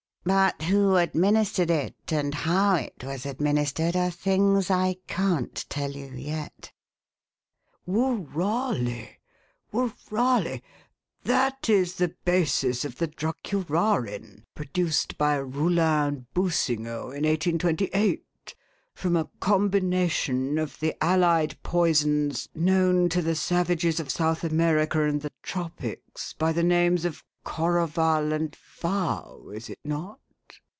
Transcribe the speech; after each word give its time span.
But 0.23 0.61
who 0.61 0.97
administered 0.97 1.71
it 1.71 1.95
and 2.13 2.35
how 2.35 2.75
it 2.75 3.03
was 3.03 3.25
administered 3.25 3.95
are 3.95 4.11
things 4.11 4.69
I 4.69 4.97
can't 5.07 5.65
tell 5.67 5.89
you 5.93 6.11
yet." 6.13 6.71
"Woorali! 7.87 9.17
Woorali! 9.73 10.61
That 11.23 11.67
is 11.69 11.95
the 11.95 12.13
basis 12.23 12.85
of 12.85 12.97
the 12.99 13.07
drug 13.07 13.37
curarin, 13.43 14.43
produced 14.53 15.17
by 15.17 15.37
Roulin 15.39 16.07
and 16.27 16.33
Boussingault 16.35 17.09
in 17.17 17.23
1828 17.25 18.53
from 18.93 19.15
a 19.15 19.27
combination 19.39 20.59
of 20.59 20.79
the 20.79 20.93
allied 21.03 21.57
poisons 21.63 22.47
known 22.53 23.09
to 23.09 23.23
the 23.23 23.33
savages 23.35 23.99
of 23.99 24.11
South 24.11 24.43
America 24.43 25.03
and 25.03 25.15
of 25.15 25.23
the 25.23 25.31
tropics 25.41 26.33
by 26.33 26.51
the 26.51 26.63
names 26.63 27.05
of 27.05 27.23
corroval 27.43 28.31
and 28.33 28.55
vao, 28.83 29.49
is 29.51 29.67
it 29.67 29.79
not?" 29.83 30.19